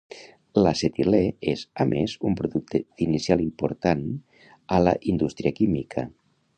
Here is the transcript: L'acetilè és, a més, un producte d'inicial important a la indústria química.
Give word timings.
L'acetilè 0.59 1.19
és, 1.51 1.65
a 1.85 1.87
més, 1.91 2.15
un 2.31 2.39
producte 2.41 2.83
d'inicial 3.01 3.45
important 3.47 4.05
a 4.79 4.85
la 4.89 4.99
indústria 5.15 5.57
química. 5.63 6.13